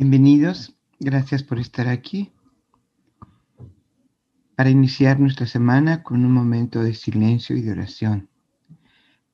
[0.00, 2.32] Bienvenidos, gracias por estar aquí
[4.56, 8.30] para iniciar nuestra semana con un momento de silencio y de oración,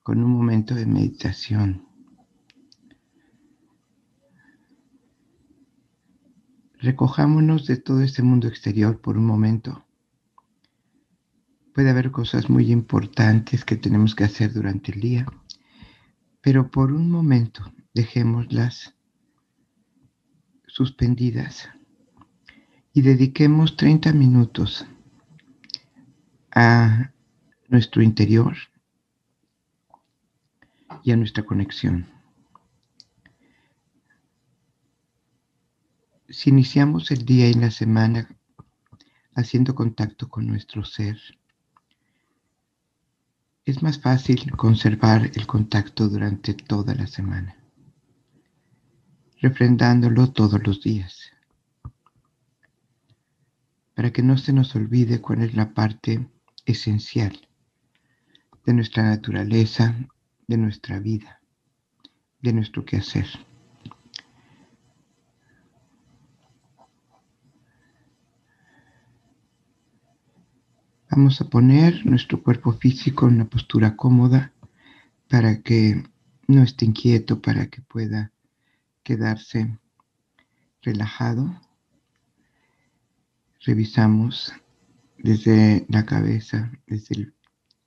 [0.02, 1.86] con un momento de meditación.
[6.80, 9.84] Recojámonos de todo este mundo exterior por un momento.
[11.74, 15.26] Puede haber cosas muy importantes que tenemos que hacer durante el día,
[16.40, 18.95] pero por un momento dejémoslas
[20.76, 21.70] suspendidas
[22.92, 24.84] y dediquemos 30 minutos
[26.50, 27.12] a
[27.68, 28.54] nuestro interior
[31.02, 32.06] y a nuestra conexión.
[36.28, 38.28] Si iniciamos el día y la semana
[39.34, 41.18] haciendo contacto con nuestro ser,
[43.64, 47.65] es más fácil conservar el contacto durante toda la semana
[49.46, 51.30] refrendándolo todos los días,
[53.94, 56.28] para que no se nos olvide cuál es la parte
[56.64, 57.32] esencial
[58.64, 59.94] de nuestra naturaleza,
[60.48, 61.40] de nuestra vida,
[62.40, 63.28] de nuestro quehacer.
[71.08, 74.52] Vamos a poner nuestro cuerpo físico en una postura cómoda
[75.28, 76.02] para que
[76.48, 78.32] no esté inquieto, para que pueda
[79.06, 79.78] quedarse
[80.82, 81.60] relajado.
[83.60, 84.52] Revisamos
[85.16, 87.34] desde la cabeza, desde el,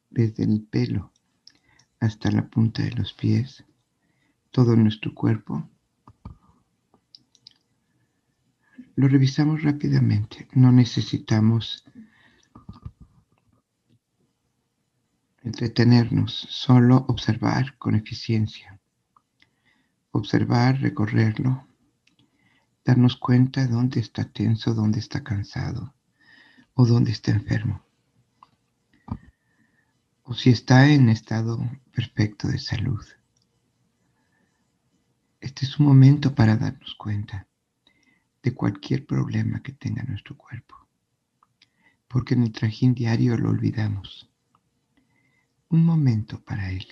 [0.10, 1.12] desde el pelo
[2.00, 3.66] hasta la punta de los pies,
[4.52, 5.70] todo nuestro cuerpo.
[8.96, 11.84] Lo revisamos rápidamente, no necesitamos
[15.44, 18.79] entretenernos, solo observar con eficiencia
[20.12, 21.68] observar, recorrerlo,
[22.84, 25.94] darnos cuenta de dónde está tenso, dónde está cansado
[26.74, 27.84] o dónde está enfermo.
[30.24, 31.60] O si está en estado
[31.92, 33.04] perfecto de salud.
[35.42, 37.48] Este es un momento para darnos cuenta
[38.44, 40.76] de cualquier problema que tenga nuestro cuerpo,
[42.08, 44.30] porque en el trajín diario lo olvidamos.
[45.70, 46.88] Un momento para él.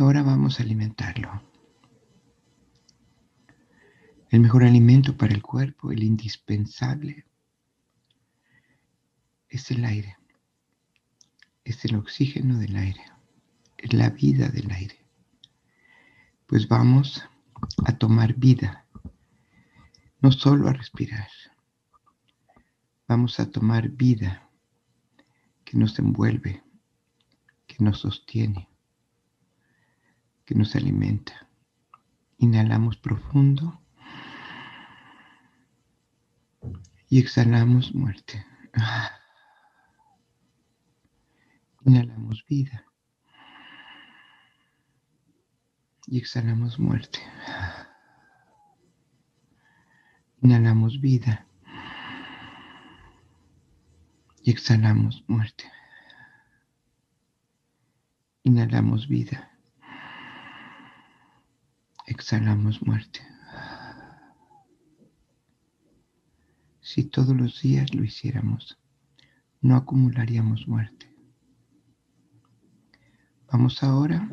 [0.00, 1.42] Ahora vamos a alimentarlo.
[4.30, 7.26] El mejor alimento para el cuerpo, el indispensable,
[9.48, 10.16] es el aire.
[11.64, 13.02] Es el oxígeno del aire.
[13.76, 15.04] Es la vida del aire.
[16.46, 17.24] Pues vamos
[17.84, 18.86] a tomar vida,
[20.20, 21.28] no solo a respirar.
[23.08, 24.48] Vamos a tomar vida
[25.64, 26.62] que nos envuelve,
[27.66, 28.68] que nos sostiene,
[30.48, 31.46] que nos alimenta.
[32.38, 33.82] Inhalamos profundo
[37.10, 38.46] y exhalamos muerte.
[41.84, 42.86] Inhalamos vida
[46.06, 47.18] y exhalamos muerte.
[50.40, 51.46] Inhalamos vida
[54.42, 55.70] y exhalamos muerte.
[58.44, 59.57] Inhalamos vida
[62.08, 63.20] exhalamos muerte.
[66.80, 68.78] Si todos los días lo hiciéramos,
[69.60, 71.12] no acumularíamos muerte.
[73.52, 74.28] Vamos ahora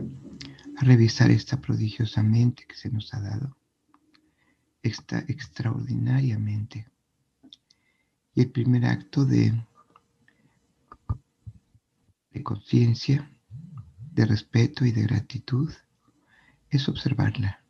[0.78, 3.58] a revisar esta prodigiosamente que se nos ha dado,
[4.82, 6.88] esta extraordinariamente.
[8.34, 9.66] Y el primer acto de,
[12.32, 13.30] de conciencia,
[14.00, 15.74] de respeto y de gratitud
[16.70, 17.65] es observarla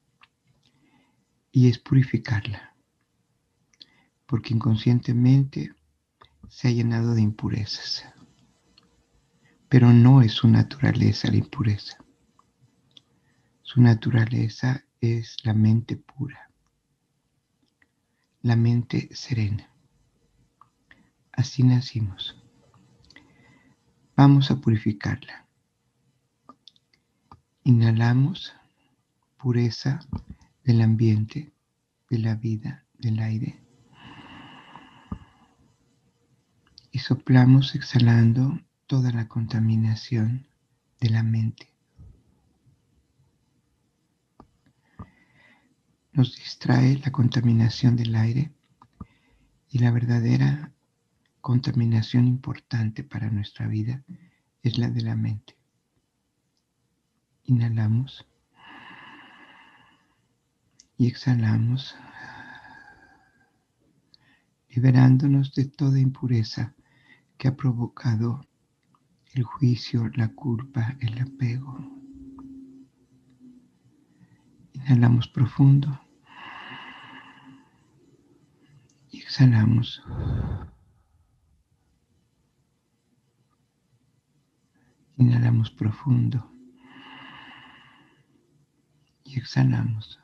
[1.56, 2.76] y es purificarla,
[4.26, 5.74] porque inconscientemente
[6.50, 8.04] se ha llenado de impurezas.
[9.70, 11.98] Pero no es su naturaleza la impureza.
[13.62, 16.52] Su naturaleza es la mente pura,
[18.42, 19.72] la mente serena.
[21.32, 22.36] Así nacimos.
[24.18, 25.48] Vamos a purificarla.
[27.64, 28.54] Inhalamos
[29.38, 30.02] pureza
[30.66, 31.54] del ambiente,
[32.10, 33.62] de la vida, del aire.
[36.92, 40.48] Y soplamos exhalando toda la contaminación
[41.00, 41.72] de la mente.
[46.14, 48.52] Nos distrae la contaminación del aire
[49.70, 50.72] y la verdadera
[51.42, 54.04] contaminación importante para nuestra vida
[54.64, 55.56] es la de la mente.
[57.44, 58.26] Inhalamos
[60.98, 61.96] y exhalamos,
[64.70, 66.74] liberándonos de toda impureza
[67.38, 68.46] que ha provocado
[69.34, 71.78] el juicio, la culpa, el apego.
[74.74, 76.00] Inhalamos profundo
[79.12, 80.02] y exhalamos.
[85.18, 86.52] Inhalamos profundo
[89.24, 90.20] y exhalamos.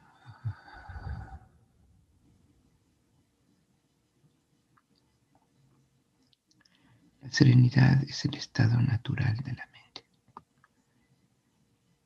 [7.32, 10.06] Serenidad es el estado natural de la mente.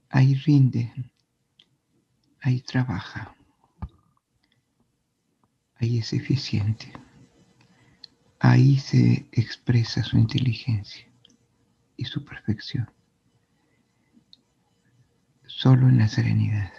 [0.10, 0.94] Ahí rinde,
[2.42, 3.36] ahí trabaja,
[5.76, 6.94] ahí es eficiente,
[8.40, 11.08] ahí se expresa su inteligencia
[11.98, 12.90] y su perfección.
[15.48, 16.72] Solo en la serenidad.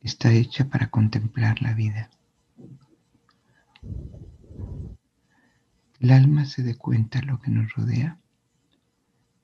[0.00, 2.10] Está hecha para contemplar la vida.
[6.00, 8.18] El alma se dé cuenta de lo que nos rodea.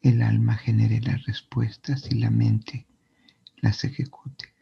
[0.02, 2.86] El alma genere las respuestas y la mente
[3.56, 4.54] las ejecute.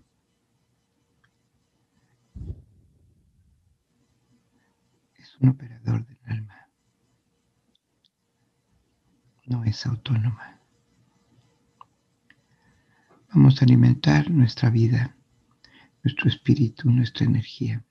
[5.16, 6.62] Es un operador del alma
[9.46, 10.60] no es autónoma.
[13.34, 15.16] Vamos a alimentar nuestra vida,
[16.02, 17.84] nuestro espíritu, nuestra energía,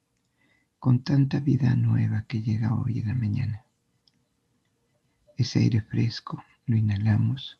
[0.80, 3.66] con tanta vida nueva que llega hoy en la mañana.
[5.38, 7.60] Ese aire fresco lo inhalamos,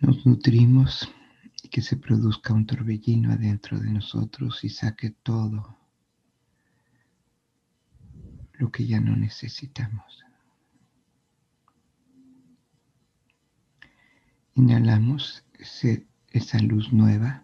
[0.00, 1.10] nos nutrimos
[1.62, 5.78] y que se produzca un torbellino adentro de nosotros y saque todo
[8.52, 10.24] lo que ya no necesitamos.
[14.54, 15.44] Inhalamos
[16.30, 17.43] esa luz nueva.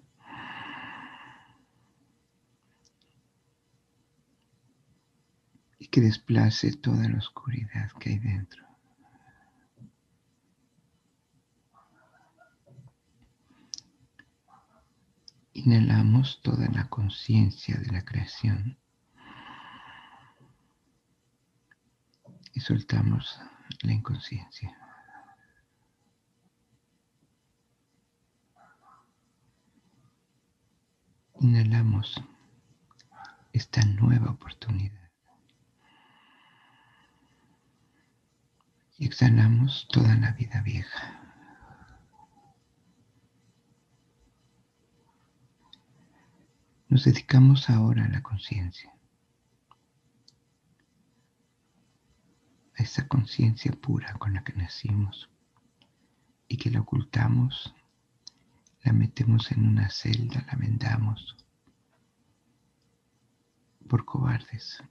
[5.91, 8.65] Que desplace toda la oscuridad que hay dentro.
[15.53, 18.79] Inhalamos toda la conciencia de la creación.
[22.53, 23.41] Y soltamos
[23.83, 24.77] la inconsciencia.
[31.41, 32.23] Inhalamos
[33.53, 35.00] esta nueva oportunidad.
[39.01, 41.19] Y exhalamos toda la vida vieja.
[46.87, 48.93] Nos dedicamos ahora a la conciencia.
[52.77, 55.31] A esa conciencia pura con la que nacimos
[56.47, 57.75] y que la ocultamos
[58.83, 61.39] la metemos en una celda, la vendamos
[63.89, 64.83] por cobardes.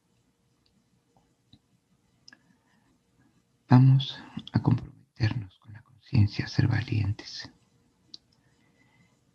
[3.70, 4.20] Vamos
[4.52, 7.52] a comprometernos con la conciencia a ser valientes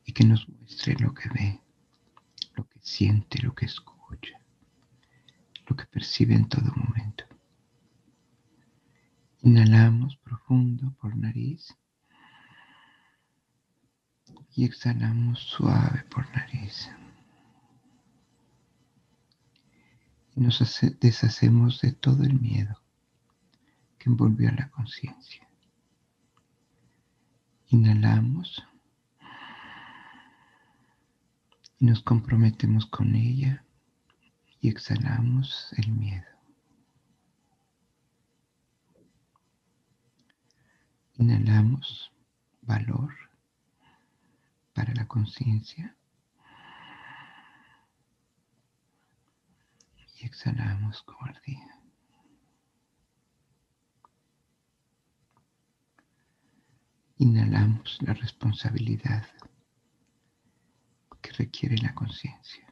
[0.04, 1.60] y que nos muestre lo que ve,
[2.56, 4.40] lo que siente, lo que escucha,
[5.68, 7.24] lo que percibe en todo momento.
[9.42, 11.72] Inhalamos profundo por nariz
[14.56, 16.90] y exhalamos suave por nariz.
[20.34, 20.58] Y nos
[20.98, 22.83] deshacemos de todo el miedo
[24.06, 25.48] envolvió a la conciencia.
[27.68, 28.62] Inhalamos
[31.78, 33.64] y nos comprometemos con ella
[34.60, 36.26] y exhalamos el miedo.
[41.16, 42.12] Inhalamos
[42.62, 43.14] valor
[44.74, 45.96] para la conciencia.
[50.20, 51.83] Y exhalamos cobardía.
[57.18, 59.26] Inhalamos la responsabilidad
[61.22, 62.66] que requiere la conciencia.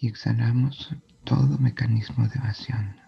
[0.00, 3.04] Y exhalamos todo mecanismo de evasión.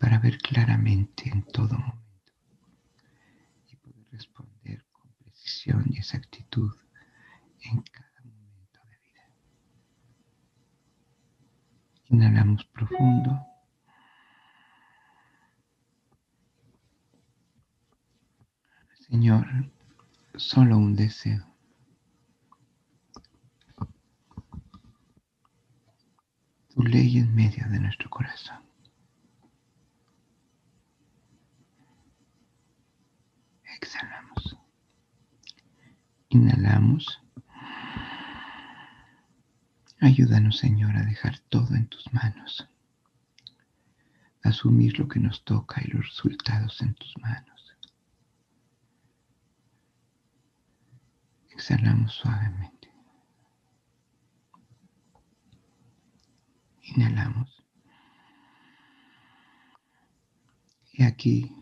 [0.00, 2.32] para ver claramente en todo momento
[3.68, 6.74] y poder responder con precisión y exactitud
[7.60, 9.22] en cada momento de vida.
[12.08, 13.49] Inhalamos profundo.
[19.10, 19.46] Señor,
[20.36, 21.44] solo un deseo.
[26.76, 28.62] ley en medio de nuestro corazón.
[33.76, 34.56] Exhalamos.
[36.28, 37.20] Inhalamos.
[40.00, 42.68] Ayúdanos, Señor, a dejar todo en tus manos.
[44.42, 47.59] Asumir lo que nos toca y los resultados en tus manos.
[51.60, 52.90] Exhalamos suavemente.
[56.80, 57.62] Inhalamos.
[60.90, 61.54] Y aquí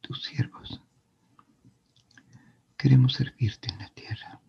[0.00, 0.80] tus siervos
[2.78, 4.40] queremos servirte en la tierra.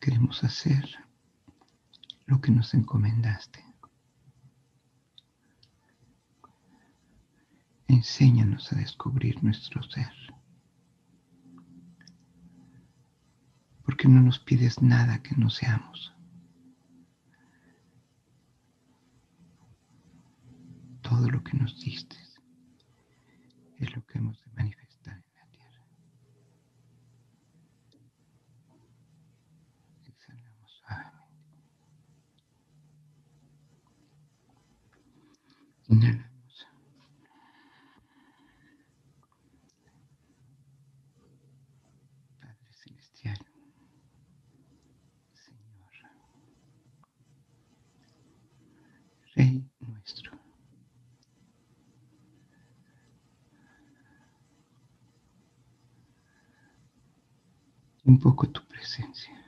[0.00, 0.88] Queremos hacer
[2.24, 3.73] lo que nos encomendaste.
[7.94, 10.12] Enséñanos a descubrir nuestro ser.
[13.84, 16.12] Porque no nos pides nada que no seamos.
[21.02, 22.16] Todo lo que nos diste
[23.78, 25.86] es lo que hemos de manifestar en la tierra.
[30.06, 31.24] Exhalamos suavemente.
[35.88, 36.34] Inhalamos.
[42.40, 43.38] Padre Celestial,
[45.32, 45.92] Señor,
[49.34, 50.32] Rey nuestro.
[58.06, 59.43] Un poco tu presencia.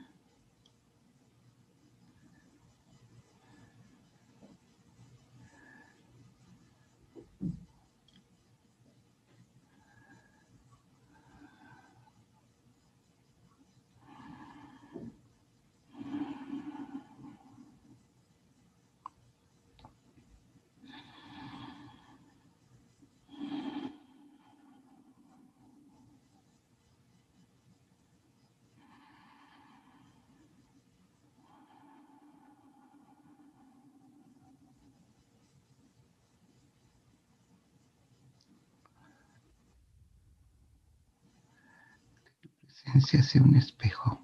[43.07, 44.21] Presencia sea un espejo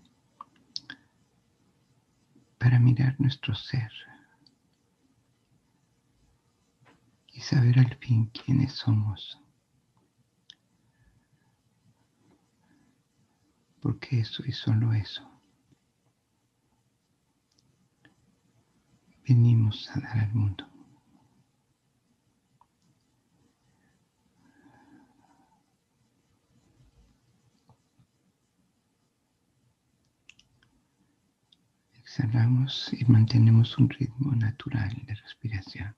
[2.58, 3.92] para mirar nuestro ser
[7.32, 9.40] y saber al fin quiénes somos.
[13.82, 15.30] Porque eso y solo eso
[19.26, 20.73] venimos a dar al mundo.
[32.16, 35.96] Exhalamos y mantenemos un ritmo natural de respiración.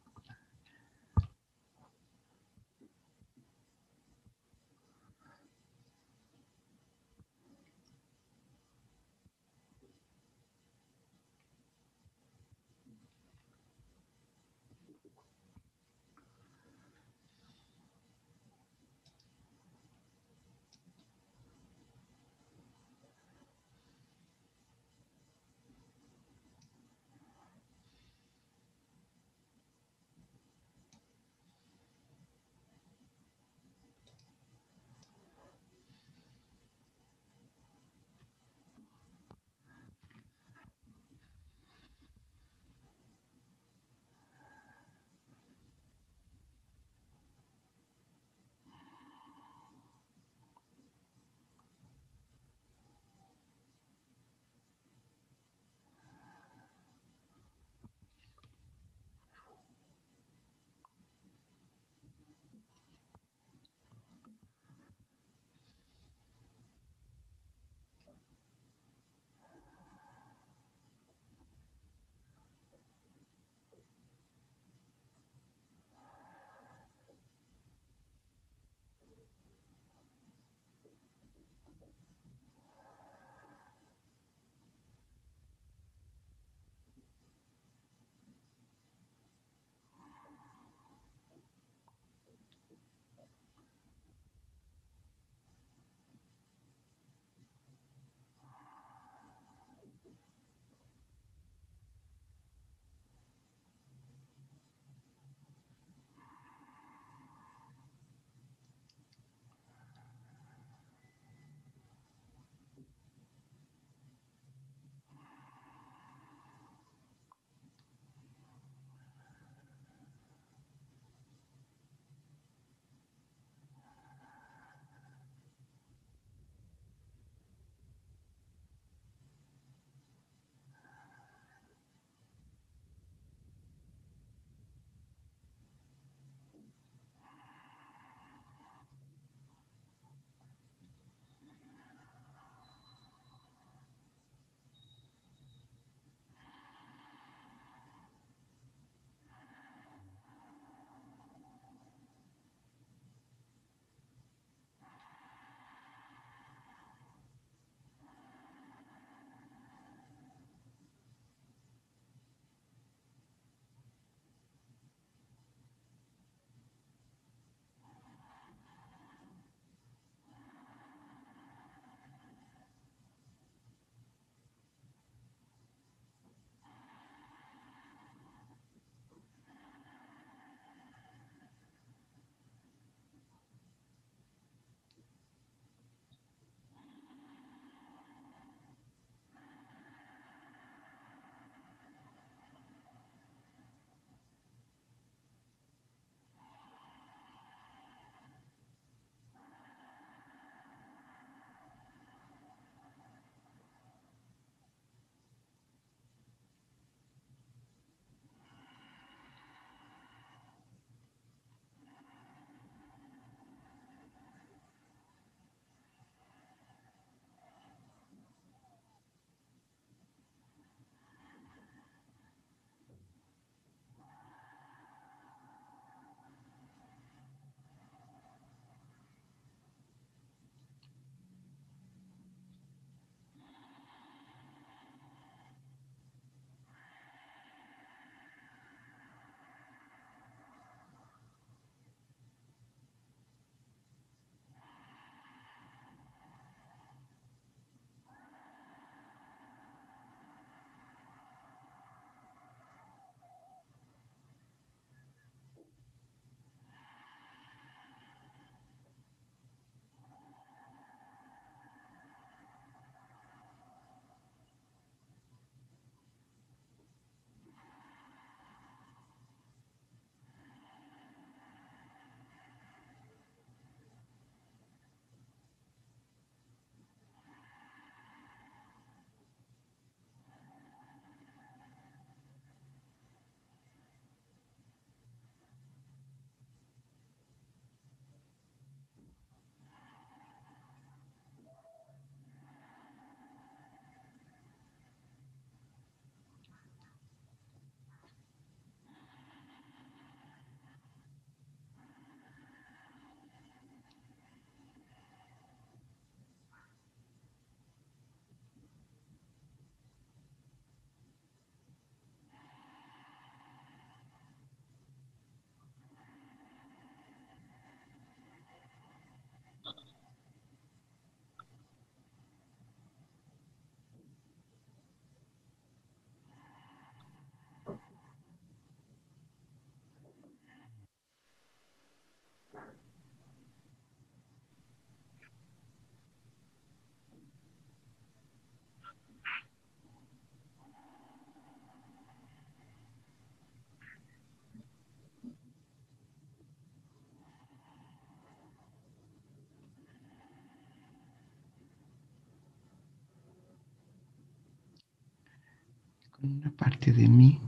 [356.26, 357.40] Una parte de mí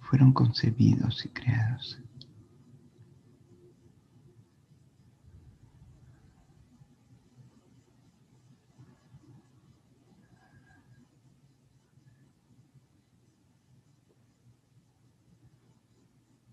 [0.00, 2.00] fueron concebidos y creados.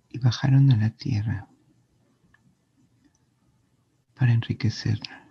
[0.09, 1.47] Y bajaron a la tierra
[4.15, 5.26] para enriquecerla.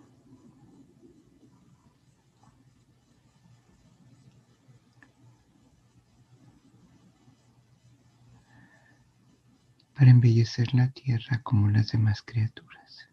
[9.97, 13.09] Para embellecer la tierra como las demás criaturas.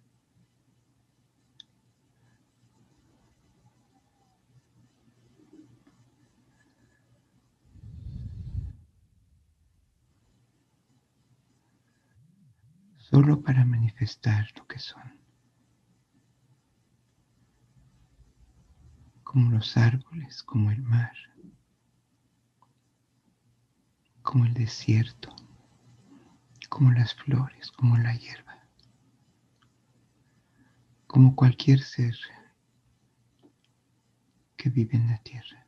[12.98, 15.22] Solo para manifestar lo que son.
[19.24, 21.14] Como los árboles, como el mar,
[24.22, 25.43] como el desierto
[26.74, 28.58] como las flores, como la hierba,
[31.06, 32.16] como cualquier ser
[34.58, 35.63] que vive en la tierra.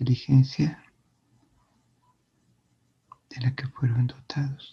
[0.00, 0.82] Inteligencia
[3.28, 4.72] de la que fueron dotados.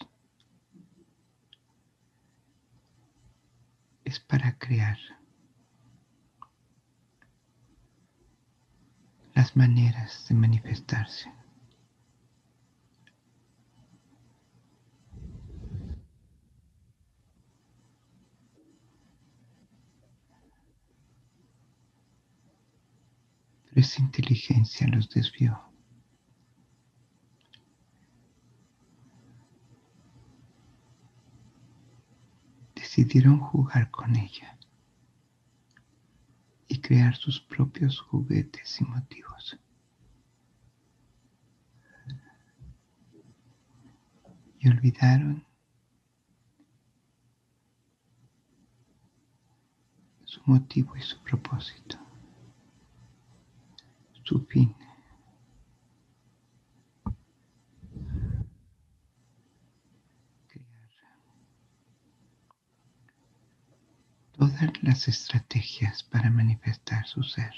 [4.05, 4.97] Es para crear
[9.35, 11.29] las maneras de manifestarse.
[23.79, 25.61] Esa inteligencia los desvió.
[32.73, 34.57] Decidieron jugar con ella
[36.67, 39.59] y crear sus propios juguetes y motivos.
[44.59, 45.45] Y olvidaron
[50.25, 52.06] su motivo y su propósito
[54.27, 54.75] su fin.
[64.33, 67.53] Todas las estrategias para manifestar su ser.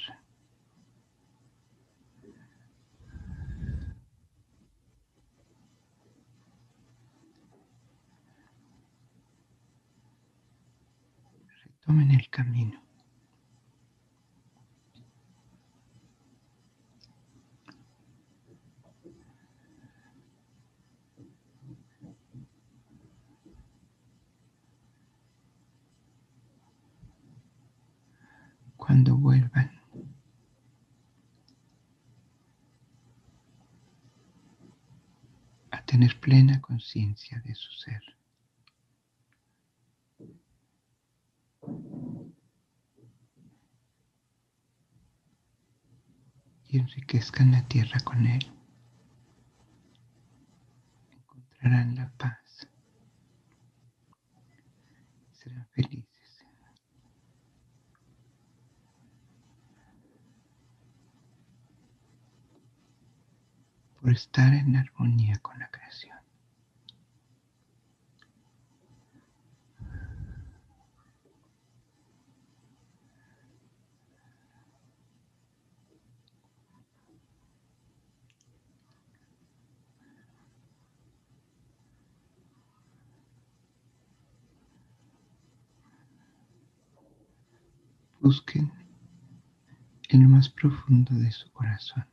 [11.63, 12.89] Retomen el camino.
[28.89, 29.69] cuando vuelvan.
[35.71, 38.01] a tener plena conciencia de su ser.
[46.69, 48.49] Y enriquezcan la tierra con él.
[51.11, 52.67] Encontrarán la paz.
[55.33, 56.07] Serán felices.
[63.99, 66.18] por estar en armonía con la creación.
[88.29, 88.71] Busquen
[90.09, 92.05] en lo más profundo de su corazón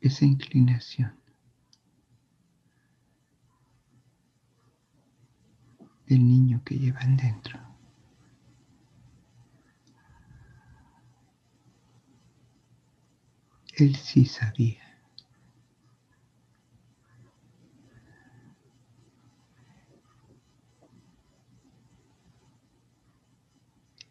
[0.00, 1.18] esa inclinación
[6.04, 7.58] del niño que llevan dentro.
[13.78, 14.87] Él sí sabía.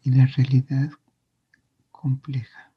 [0.08, 0.90] Y la realidad
[1.90, 2.72] compleja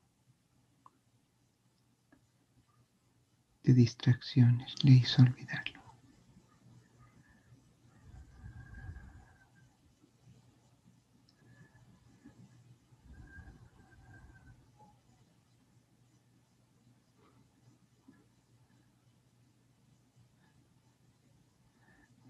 [3.63, 5.81] de distracciones le hizo olvidarlo.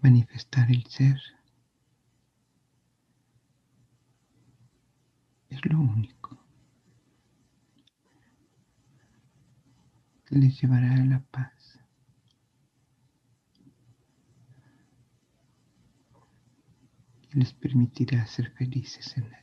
[0.00, 1.20] manifestar el ser
[5.70, 6.38] lo único
[10.24, 11.78] que les llevará a la paz.
[17.32, 19.41] Y les permitirá ser felices en la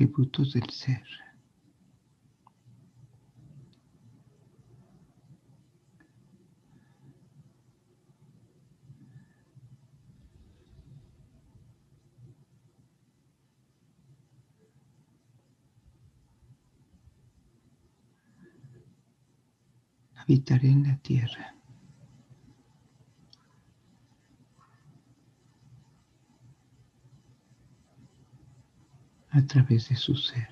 [0.00, 1.02] atributos del ser.
[20.14, 21.59] Habitaré en la tierra.
[29.30, 30.48] A través de su ser.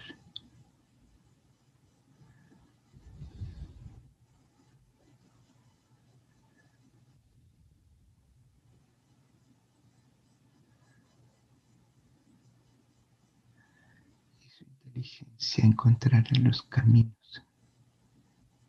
[14.41, 17.43] Y su inteligencia encontrará los caminos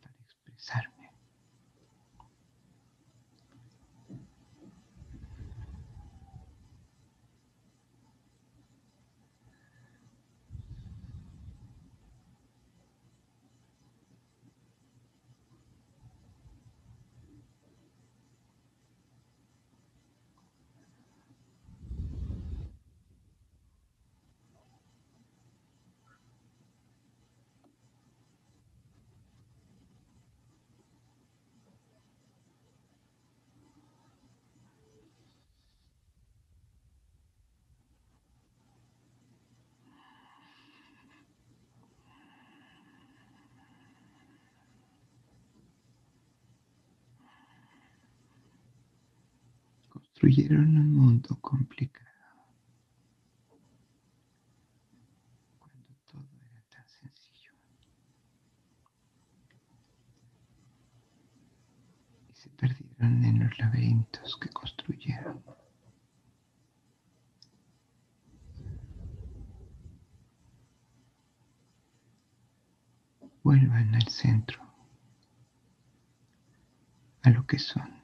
[0.00, 0.99] para expresarme.
[50.20, 52.06] Construyeron un mundo complicado
[55.58, 57.52] cuando todo era tan sencillo
[62.28, 65.42] y se perdieron en los laberintos que construyeron.
[73.42, 74.60] Vuelvan al centro,
[77.22, 78.00] a lo que son.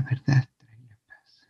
[0.00, 1.46] La verdad trae la paz.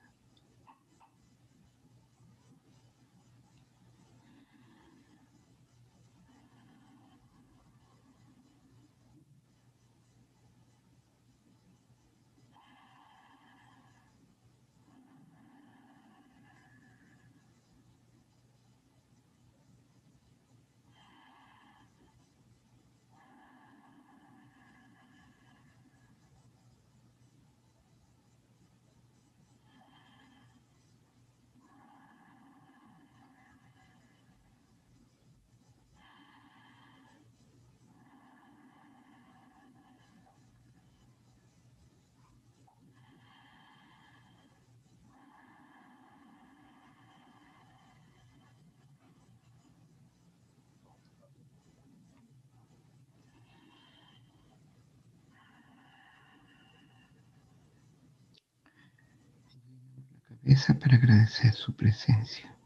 [60.29, 62.60] la cabeza para agradecer su presencia.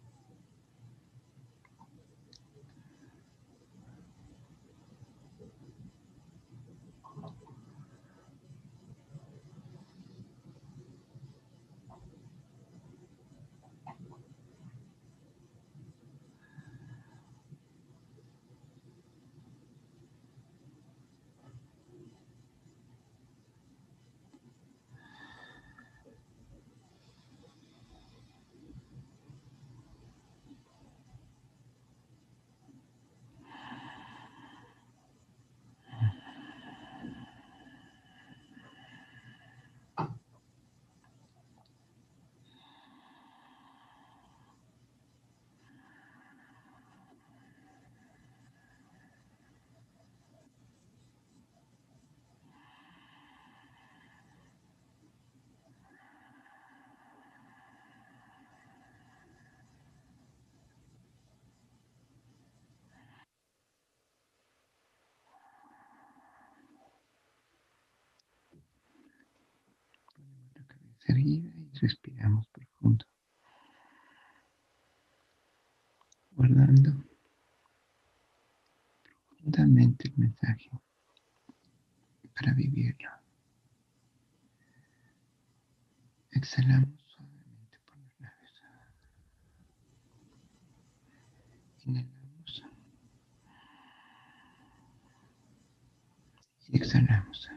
[71.05, 73.05] Erguida y respiramos profundo,
[76.33, 76.93] guardando
[79.29, 80.71] profundamente el mensaje
[82.35, 83.11] para vivirlo.
[86.33, 88.63] Exhalamos suavemente por los labios.
[91.85, 92.65] Inhalamos.
[96.69, 97.54] Y exhalamos.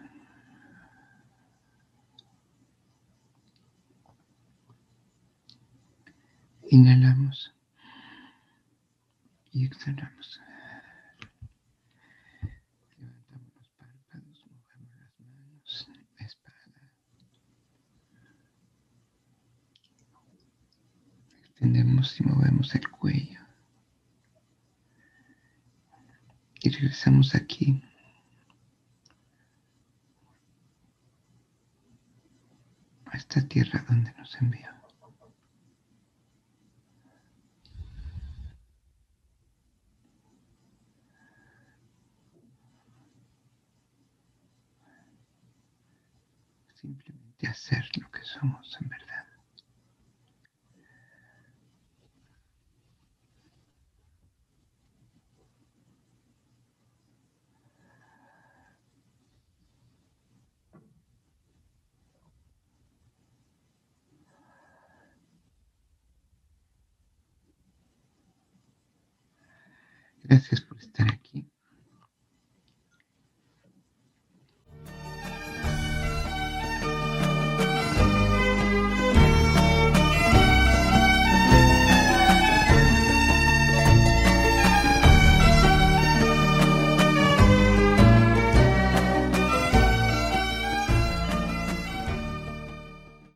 [6.70, 7.54] Inhalamos
[9.54, 10.42] y exhalamos.
[12.98, 16.92] Levantamos los párpados, movemos las manos, la espalda.
[21.46, 23.40] Extendemos y movemos el cuello.
[26.62, 27.82] Y regresamos aquí.
[33.06, 34.77] A esta tierra donde nos envió.
[47.58, 49.26] Hacer lo que somos en verdad.
[70.24, 71.50] Gracias por estar aquí.